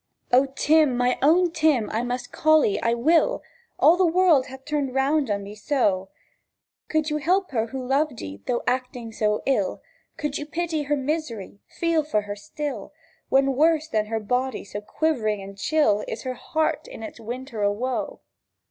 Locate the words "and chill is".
15.39-16.23